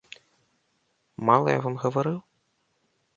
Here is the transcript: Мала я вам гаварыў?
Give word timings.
Мала 1.29 1.49
я 1.55 1.59
вам 1.65 1.75
гаварыў? 1.83 2.17